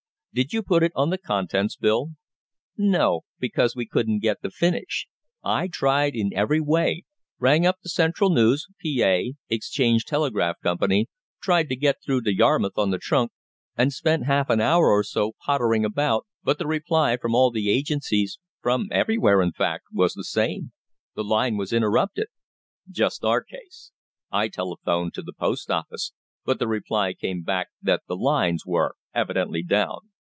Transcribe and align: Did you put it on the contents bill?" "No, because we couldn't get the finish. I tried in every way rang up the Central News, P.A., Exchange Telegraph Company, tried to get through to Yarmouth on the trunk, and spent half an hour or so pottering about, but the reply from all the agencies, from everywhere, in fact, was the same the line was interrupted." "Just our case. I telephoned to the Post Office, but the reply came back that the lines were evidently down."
Did 0.33 0.53
you 0.53 0.63
put 0.63 0.81
it 0.81 0.93
on 0.95 1.09
the 1.09 1.17
contents 1.17 1.75
bill?" 1.75 2.11
"No, 2.77 3.25
because 3.37 3.75
we 3.75 3.85
couldn't 3.85 4.19
get 4.21 4.41
the 4.41 4.49
finish. 4.49 5.09
I 5.43 5.67
tried 5.67 6.15
in 6.15 6.33
every 6.33 6.61
way 6.61 7.03
rang 7.37 7.65
up 7.65 7.81
the 7.83 7.89
Central 7.89 8.29
News, 8.29 8.65
P.A., 8.79 9.33
Exchange 9.49 10.05
Telegraph 10.05 10.55
Company, 10.63 11.09
tried 11.41 11.67
to 11.67 11.75
get 11.75 11.97
through 12.01 12.21
to 12.21 12.33
Yarmouth 12.33 12.77
on 12.77 12.91
the 12.91 12.97
trunk, 12.97 13.33
and 13.75 13.91
spent 13.91 14.25
half 14.25 14.49
an 14.49 14.61
hour 14.61 14.87
or 14.89 15.03
so 15.03 15.33
pottering 15.45 15.83
about, 15.83 16.25
but 16.43 16.57
the 16.57 16.65
reply 16.65 17.17
from 17.17 17.35
all 17.35 17.51
the 17.51 17.69
agencies, 17.69 18.39
from 18.61 18.87
everywhere, 18.89 19.41
in 19.41 19.51
fact, 19.51 19.83
was 19.91 20.13
the 20.13 20.23
same 20.23 20.71
the 21.13 21.25
line 21.25 21.57
was 21.57 21.73
interrupted." 21.73 22.27
"Just 22.89 23.25
our 23.25 23.43
case. 23.43 23.91
I 24.31 24.47
telephoned 24.47 25.13
to 25.15 25.21
the 25.23 25.33
Post 25.33 25.69
Office, 25.69 26.13
but 26.45 26.57
the 26.57 26.69
reply 26.69 27.13
came 27.13 27.41
back 27.43 27.67
that 27.81 28.03
the 28.07 28.15
lines 28.15 28.65
were 28.65 28.95
evidently 29.13 29.61
down." 29.61 30.07